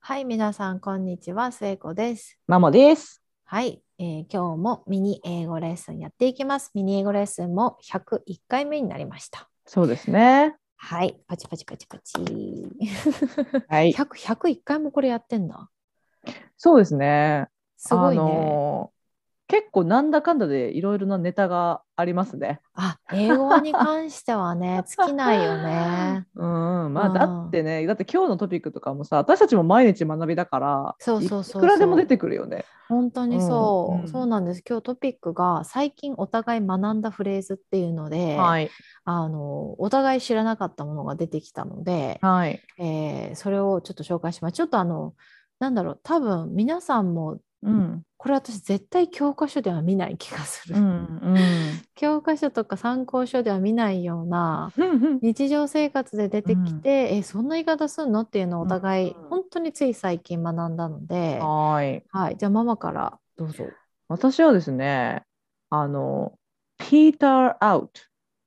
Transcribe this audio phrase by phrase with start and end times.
[0.00, 1.52] はい、皆さん、こんにちは。
[1.52, 2.38] 末子です。
[2.46, 3.22] ママです。
[3.44, 6.70] はい、えー今日もミニ英語レッスンやっていきます。
[6.72, 9.50] ミニ英語レッスンも101回目になりました。
[9.66, 10.56] そうですね。
[10.78, 12.14] はい、パチパチパチパチ。
[13.68, 13.92] はい。
[13.92, 15.68] 100 101回もこれやってんだ。
[16.56, 17.48] そうですね。
[17.76, 18.22] すごいね。
[18.22, 18.99] あのー
[19.50, 22.60] 結構なんだかんだでいろいろなネタがありますね。
[22.74, 26.24] あ、英語に関してはね、 尽きないよね。
[26.36, 32.64] うん、まあうんだってね、だって今日のトピックとかもさ、私たちも毎日学びだから、そうそうそうそういくらでも出てくるよね。
[32.88, 34.62] 本当にそう、うんうんそうなんです。
[34.68, 38.70] 今日トピックが最近お互い学んだフレーズっていうので、はい。
[39.04, 42.60] あのお互い知らなかったものが出てきたので、はい。
[42.78, 44.52] えーそれをちょっと紹介します。
[44.52, 45.14] ちょっとあの、
[45.58, 48.02] なんだろう、多分皆さんも、うん。
[48.16, 50.76] これ私絶対教科書では見ない気がする。
[50.76, 50.82] うん。
[51.22, 51.38] うん。
[51.94, 58.20] 教科書とか参考書では見ないようなうん日常生活で出てきて、え、そんな言い方するの？
[58.22, 62.04] っていうのをお互い、うん本当につい最近学んだので、はい。
[62.10, 63.64] はい、じゃあママからどうぞ。
[64.08, 65.22] 私はですね、
[65.70, 66.32] あの、
[66.78, 67.88] peter out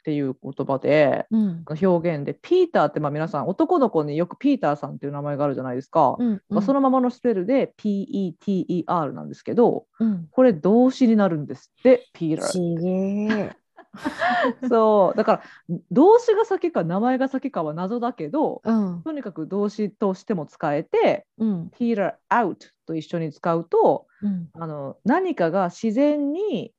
[0.03, 1.65] っていう言葉で、うん。
[1.81, 6.17] 表現で、ピーターってまあ皆さん、男の子によくピーターさんっていう名前があるじゃないですか。
[6.19, 10.27] うん、まあ、そのままのスペルで P-E-T-E-R なんですけど、うん。
[10.29, 13.53] これ動詞になるんですって、ピーター。
[14.67, 15.41] そう、だから
[15.91, 19.01] 動詞が先か名前が先かは謎だけど、うん。
[19.03, 21.71] とにかく動詞としても使えて、うん。
[21.79, 24.49] Peter out と一緒に使うと、うん。
[24.53, 26.73] あの何かが自然に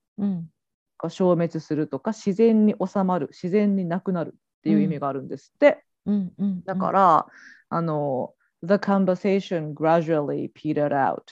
[1.05, 1.11] うん。
[1.11, 5.85] 消滅するとか、自然に収まる、自然になくなるっていう意味があるんですって。
[6.07, 6.33] うん。
[6.39, 6.65] うん。
[6.65, 7.27] だから、
[7.69, 11.23] あの、The conversation gradually petered out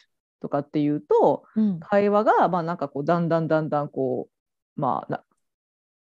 [0.41, 1.81] とかっていうと、うん。
[1.81, 5.25] 会話が、まあなんかこう、だんだんだんだんこう、まあ、な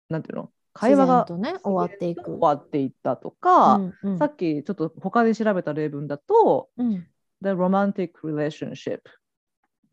[0.10, 0.52] なんていうの？
[0.74, 2.32] 会話がね、終わっていく。
[2.32, 7.08] 終わっていったとか、うんうんさっきちょっと他で調べた例文だと、うん。
[7.42, 9.02] The romantic relationship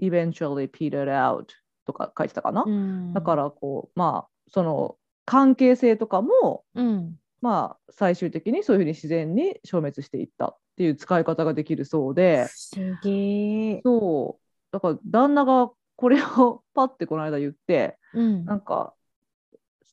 [0.00, 1.46] eventually petered out
[1.88, 2.64] とか書いてたかな？
[2.64, 7.16] うんだからこう、まあ、その関係性とかも、うん。
[7.40, 13.80] まあ、最終的にそういうふうに自然に消滅していったっていう使い方ができるそうで、不思議。
[13.84, 18.44] そう、だから旦那がこれをパッてこの間言って、うん。
[18.44, 18.92] なんか、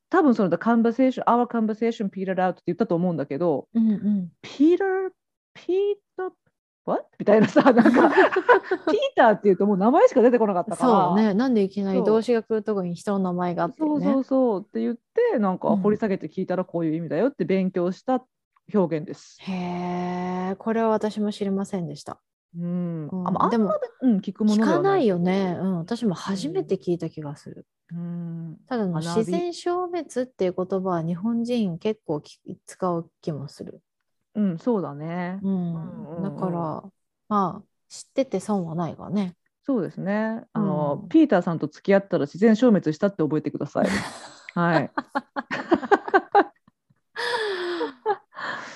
[0.10, 4.32] 多分その The conversation, our conversation petered out って言ったと思うんだけど、うんうん。
[4.42, 5.12] Peter,
[5.54, 6.32] Peter,
[6.86, 7.04] what?
[7.20, 8.10] みたいなさ、なんか、
[8.92, 11.34] ピーターっていうともう名前しか出てこなかったから、そうね。
[11.34, 13.88] なんでいきなり動詞が来るとこに人の名前があってね。
[13.88, 18.24] そうそうそうって言って、なんかうん掘り下げて聞いたらこういう意味だよって勉強した
[18.74, 19.38] 表現です。
[19.42, 22.20] へえ、これは私も知りませんでした。
[22.58, 23.08] うん。
[23.12, 25.58] うんあまあ、でもうん、聞くもの聞かないよけね。
[25.60, 25.78] うん。
[25.80, 27.66] 私も初めて聞いた気がする。
[27.92, 27.98] ど。
[27.98, 28.58] うん。
[28.68, 33.82] ただの自然消滅っていう言葉は日本人結構き使う気もする。
[34.36, 35.40] うん、そうだね。
[35.42, 36.84] うんだから、
[37.30, 39.36] まあ、知ってて損はないわね。
[39.64, 40.44] そうですね。
[40.54, 43.88] あの、うんピーターさんと付き合ったら自然消滅したって覚えてください。
[44.54, 44.92] はい。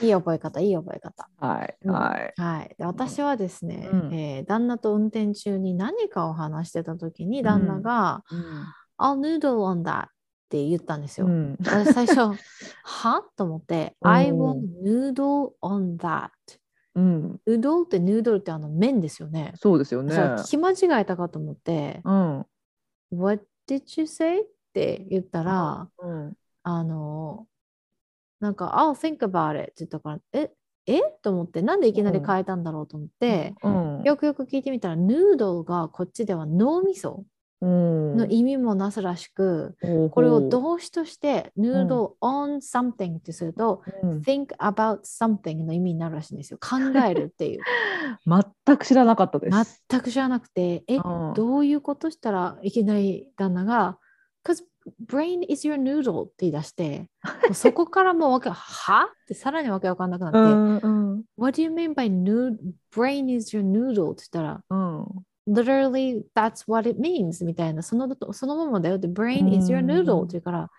[0.01, 1.29] いい覚え方、いい覚え方。
[1.39, 1.77] はい。
[1.83, 2.41] うんはい。
[2.41, 8.39] はい、で私はですね、うんえー旦那と運転中に何かを話してた時に旦那がうん。
[8.99, 10.07] 「I'll noodle on that」
[10.49, 11.27] って言ったんですよ。
[11.27, 11.57] うん。
[11.63, 12.35] 私最初
[12.83, 16.31] 「は?」と思って「うん I will noodle on that」
[16.95, 17.39] うん。
[17.45, 18.67] うどんってヌードルってあの？
[18.67, 19.53] 麺ですよね。
[19.55, 20.15] そうですよね。
[20.15, 22.45] そう聞き間違えたかと思ってうん。
[23.13, 26.33] 「What did you say?」って言ったら、うん。
[26.63, 27.45] あの
[28.39, 30.51] なんか「I'll think about it」って言ったから「え？
[30.87, 31.01] え？
[31.21, 34.01] と思ってなんでいきなり変えたんだろうと思って、うん。
[34.03, 37.23] よくよく聞いてみたらヌードルがこっちでは脳みそ
[37.61, 37.69] うん
[38.15, 46.59] の意味もなすらしく、ここれを動詞としてヌードル on something ってすると、うん、think about something の意味になるらしいんですよ。
[46.59, 47.61] 考えるっていう。
[48.65, 49.83] 全く知らなかったです。
[49.89, 53.97] 全く知らなくて、え、うんどういうことしたらいきなり旦那が、
[54.43, 54.63] Cause
[55.05, 57.09] brain is your noodle って言い出して、
[57.53, 59.09] そこからもうわけ、 は？
[59.23, 61.23] ってさらにわけわかんなくなって、うんうん。
[61.37, 62.09] What do you mean by
[62.91, 64.11] brain is your noodle?
[64.11, 65.05] って言ったら、うん。
[65.49, 70.69] Literally that's what it means みたいな、そのそのままだよって、brain is your うん noodle って言うから、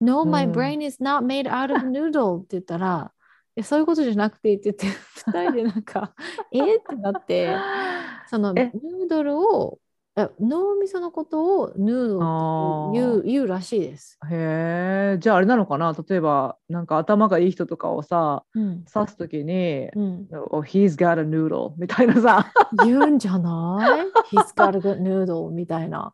[0.00, 3.12] No, my うん brain is not made out of noodle って言ったら、
[3.56, 4.86] えそういうことじゃなくてって言って、
[5.26, 6.14] 二人でなんか、
[6.52, 7.56] えってなって、
[8.28, 9.81] そのヌえードルを、え
[10.40, 14.18] 脳みそのことをヌードルって言う言うらしいです。
[14.30, 15.94] へえ、じゃああれなのかな？
[16.06, 18.84] 例えば、なんか頭がいい人とかをさ、うん。
[18.94, 22.52] 指すときに、うん、oh, he's got a noodle みたいなさ、
[22.84, 26.12] 言うんじゃない ?He's got a good noodle みたいな。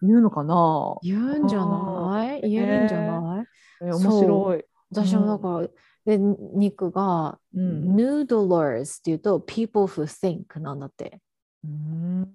[0.00, 0.96] 言うのかな？
[1.02, 2.40] 言うんじゃない？
[2.50, 3.46] 言えるんじゃない？
[3.86, 4.64] え面白い。
[4.90, 5.68] 私もだから、
[6.06, 7.96] で、肉が、うん。
[7.96, 11.20] noodlers っていうと people who think なんだって。
[11.64, 12.28] うん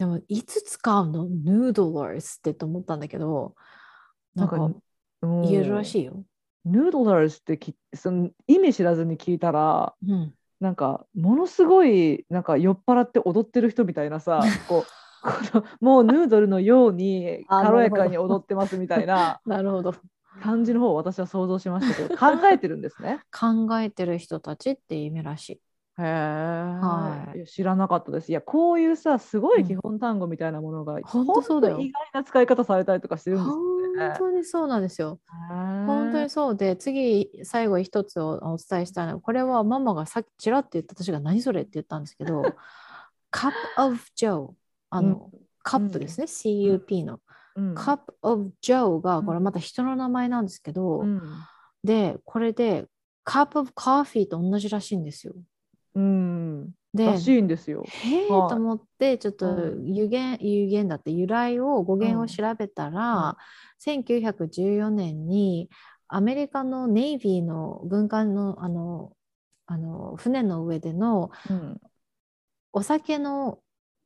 [0.00, 3.54] でも、いつ使うの ?noodlers ってと思ったんだけど、
[4.34, 6.24] なんかうん言えるらしいよ。
[6.64, 10.32] ヌードラーズってきその意味知らずに聞いたらうん。
[10.58, 14.86] なんかものすごいなんか酔っ払って踊ってる人みたいなさ こ
[15.80, 19.94] うもうヌードルのように あ軽やかに踊ってますみたいな なるほど。
[20.42, 23.20] 感じの方を私は想像しましたけど考えてるんですね。
[23.30, 25.60] 考えてる人たちって意味らしい。
[25.98, 27.46] へえ、はい。
[27.46, 28.30] 知らなかったです。
[28.30, 31.80] いやこういうさすごい基本単語みたいなものが、ほんとそうだよ。
[31.80, 33.56] 意外な使い方されたりとかしてるんです
[33.98, 34.14] ね。
[34.18, 35.18] 当にそうなんですよ。
[35.86, 42.42] 本本当にそうで、次、最後一つをお伝えしたいのは、これはママがさっきちらっと言った私が何それって言ったんですけど、
[43.32, 44.50] Cup of Joe、
[44.90, 45.30] あの、
[45.62, 47.20] カップですね、CUP の。
[47.74, 51.20] Cup of Joe が、これまた人の名前なんですけど、うん。
[51.84, 52.86] で、これで、
[53.24, 55.34] Cup of Coffee と同じらしいんですよ。
[55.94, 57.84] うん、で、らしいんですよ。
[57.86, 63.36] へえはいと思ってちょっとう有限、有限だって由来を語源を調べたら、
[63.84, 65.70] 1914年に
[66.08, 69.12] アメリカのネイビーの軍艦のあの
[69.66, 71.80] あの船の上でのうん。
[72.72, 73.58] お酒の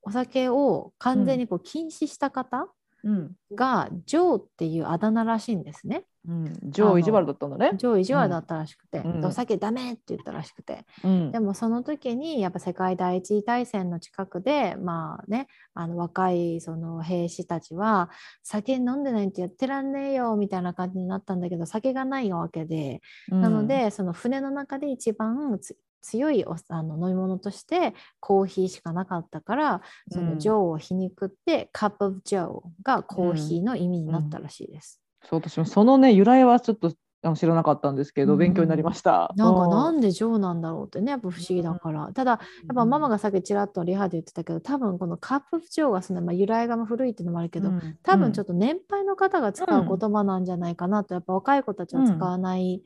[0.02, 2.68] お酒を完全にこう禁止した方
[3.04, 3.32] うん。
[3.54, 6.04] がジョーっていうあだ名らしいんですね。
[6.26, 7.72] うん、ジョー意地悪だったんだね。
[7.76, 9.20] ジョー意地悪だったらしくて、うん。
[9.20, 11.30] でお酒ダメって言ったらしくて、うん。
[11.30, 18.10] でもその時にやっぱ世界第一次大戦の近くでまあねあの若いその兵士たちは
[18.42, 35.00] 酒飲んでないってやってらんねえよみたいな感じになったんだけど酒がないわけで、なの、でその船の中で一番つ強いおあの飲み物としてコーヒーしかなかったからそのジョーを皮肉って、カップオブジョーがコーヒーの意味になったらしいです。
[35.24, 36.92] そう私もそのね由来はちょっと
[37.22, 38.38] あの知らなかったんですけど、うん。
[38.38, 39.32] 勉強になりました。
[39.36, 42.40] なんかうなんでジョーなんだろうってねやっぱ不思議だから、ただやっ
[42.74, 47.98] ぱママがさっきちらっとリハで言ってたけど多分このカップジョーがその、まあ、由来が古いっていうのもあるけど、うん。
[48.02, 52.82] 多分ちょっと、と年配の方が使う言葉なんじゃないかなと、やっぱ若い子たちは使わない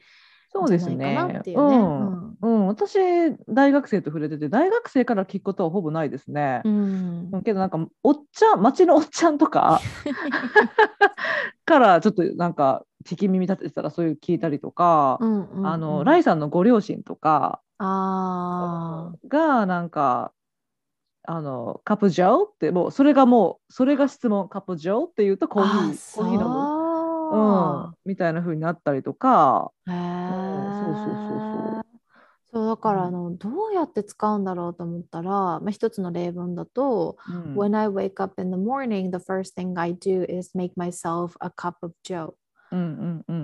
[0.50, 1.16] そうですね。
[1.20, 1.42] うね。
[1.54, 2.38] うん。
[2.40, 2.98] うん、私
[3.48, 6.62] 大学生と触れてて大学生から聞くことはほぼないですね。
[6.64, 7.42] うん。
[7.44, 9.80] けどなんかおっちゃん町のおっちゃんとか
[11.66, 15.66] からちょっとなんか聞き耳立ててたらそういう聞いたりとか、うんうんうん。
[15.66, 20.32] あのライさんのご両親とかあがなんか
[21.30, 26.77] あのカップジョーってもうそれがもうそれが質問カップジョーっていうとコーヒあーコーヒー飲む、そ
[27.30, 29.94] ううん、みたいな風になったりとか、へえ
[30.80, 31.98] そうそうそうそう。
[32.50, 33.12] そうだからあうん。
[33.12, 37.54] のどうやって使うんだろうと思ったら、まあ、一つの例文だと、うん。
[37.54, 41.50] When I wake up in the morning, the first thing I do is make myself a
[41.50, 42.14] cup of joe.
[42.14, 42.47] うんうんうん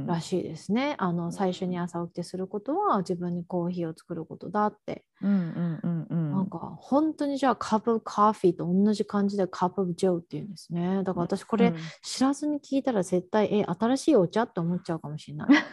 [0.07, 0.95] らしいですね。
[0.99, 5.05] あの最初に朝起きてすることは自分にコーヒーを作ることだって。
[5.23, 11.03] うんうんうんうんなんか本当にじゃあカップオブカーフィーと同じ感じでカップオブジョーっていうんですね。
[11.05, 15.49] だから私これうん知らずに聞いたら絶対え新しいお茶って思っちゃうかもしれない。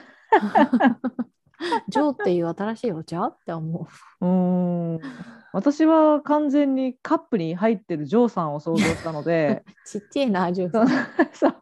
[1.89, 3.88] ジョーっていう新しいお茶って思
[4.21, 4.25] う。
[4.25, 5.00] うーん
[5.54, 11.56] 私は完全にカップに入ってるジョーさんを想像したので ちっちゃいな、ジョーさん。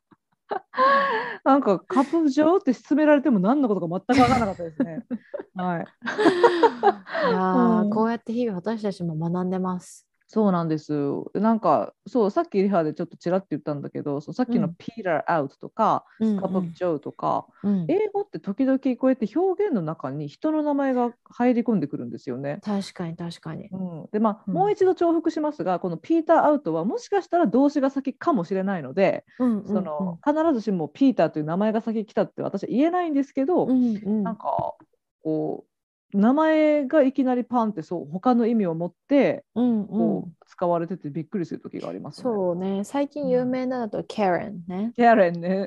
[1.43, 5.05] なんかカップジョーって勧められても何のことか全く分からなかったですね。
[5.55, 10.08] はい、いやーうんこうやって日々私たちも学んでます。
[10.31, 10.93] そうなんです。
[11.33, 14.75] なんかそうさっきリハでちょっとちらっと言ったんだけどそうさっきのうん。
[14.77, 17.85] ピーラーアウトとか、うんカップジョーとか、うん。
[17.89, 22.59] 英語って時々こうやって表現の中に人の名前が入り込んでくるんですよね。
[22.63, 23.69] 確かに確かに。
[23.71, 24.53] うん、でまあ、うん。
[24.53, 34.23] もう一度重複しますがこのピーターアウトはもしかしたら動詞が先かもしれないので、うんその必ずしもピーターという名前が先来たって私は言えないんですけど、うんうん。
[34.23, 34.75] なんか
[35.23, 35.68] こう
[36.13, 42.23] 名前がいきなりパンってそう他の意味を持ってうんうんこう、使われててびっくりする時がありますね。
[42.23, 44.03] そうね、最近有名なのだと。
[44.03, 44.93] キャレンね。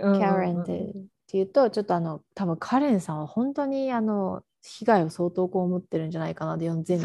[0.03, 0.95] うんうんうん Karen ってっ
[1.33, 7.01] ていうと、ちょっとあの、多分カレンさんは本当にあの、被害を相当被ってるんじゃないかなで全全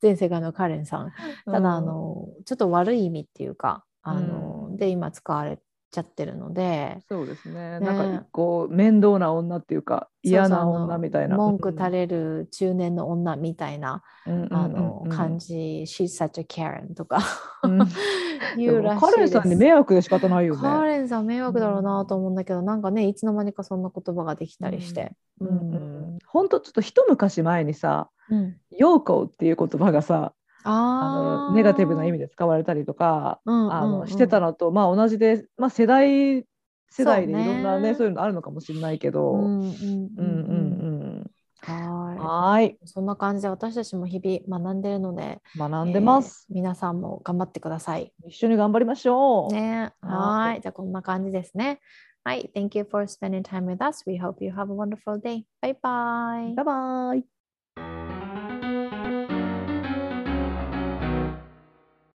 [0.00, 1.12] 全世界のカレンさん。
[1.44, 5.58] ただあうんの、ちょっと悪い意味っていうか、あの、うんで今使われ
[5.90, 7.80] ちゃってるので、そうですね。
[7.80, 7.86] ね。
[7.86, 11.36] なんかこう面倒な女っていうか嫌な女みたいな。
[11.36, 14.48] 文句垂れる中年の女みたいな、うん。
[14.50, 15.16] あのうんうんうん。
[15.16, 17.20] 感じ、She's such a Karen とか。
[17.62, 17.78] うん。
[18.56, 20.60] 言うらしいカレンさんに迷惑で仕方ないよね。
[20.60, 25.12] カーレンさん迷惑だろうなと思うんだけど、なんかねいつの間にかそんな言葉ができたりして。
[25.40, 25.48] うん。
[25.48, 26.18] うん。
[26.26, 30.32] 本当ちょっと一昔前にさうん「ヨーコー」っていう言葉がさ
[30.64, 36.44] ああのネガティブな意味で、で使われたりとか、うんうんうんあのしてたのと、まあ、同じで、まあ、世代
[36.90, 39.78] 世代でいろんなねそういうのあるのかもしれないけど、うんうんうん
[40.18, 42.66] うんうんうんははい。
[42.66, 42.78] い。
[42.86, 46.46] そんな感じで私たちも日々学んでるので、学んでます。
[46.50, 48.12] えー皆さんも頑張ってください。
[48.24, 49.52] 一緒に頑張りましょう。
[49.52, 49.92] ね。
[50.00, 50.60] はいはい。
[50.60, 51.80] じゃあこんな感じですね。
[52.24, 52.50] はい。
[52.54, 54.02] Thank you for spending time with us.
[54.06, 55.44] We hope you have a wonderful day.
[55.60, 56.54] Bye bye.
[56.54, 58.07] バイバイ。